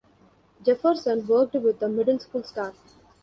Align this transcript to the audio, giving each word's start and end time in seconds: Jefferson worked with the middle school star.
Jefferson 0.65 1.27
worked 1.27 1.53
with 1.53 1.77
the 1.79 1.87
middle 1.87 2.17
school 2.17 2.41
star. 2.41 2.73